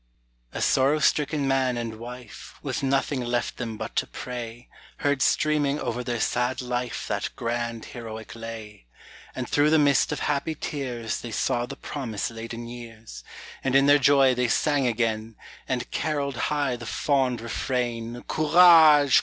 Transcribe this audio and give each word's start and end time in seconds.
A 0.51 0.63
sorrow 0.63 0.97
stricken 0.97 1.47
man 1.47 1.77
and 1.77 1.99
wife, 1.99 2.55
With 2.63 2.81
nothing 2.81 3.21
left 3.23 3.57
them 3.57 3.77
but 3.77 3.95
to 3.97 4.07
pray, 4.07 4.67
Heard 4.97 5.21
streaming 5.21 5.79
over 5.79 6.03
their 6.03 6.19
sad 6.19 6.59
life 6.59 7.07
That 7.07 7.29
grand, 7.35 7.85
heroic 7.85 8.35
lay: 8.35 8.87
And 9.35 9.47
through 9.47 9.69
the 9.69 9.77
mist 9.77 10.11
of 10.11 10.21
happy 10.21 10.55
tears 10.55 11.21
They 11.21 11.29
saw 11.29 11.67
the 11.67 11.75
promise 11.75 12.31
laden 12.31 12.67
years; 12.67 13.23
And 13.63 13.75
in 13.75 13.85
their 13.85 13.99
joy 13.99 14.33
they 14.33 14.47
sang 14.47 14.87
again, 14.87 15.35
And 15.69 15.91
carolled 15.91 16.35
high 16.49 16.77
the 16.77 16.87
fond 16.87 17.39
refrain 17.39 18.23
Courage! 18.23 19.19